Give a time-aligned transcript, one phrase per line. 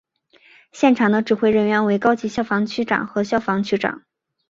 [0.71, 4.01] 现场的指挥人员为高级消防区长和消防区长。